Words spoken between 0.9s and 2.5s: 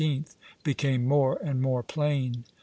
more and more plain.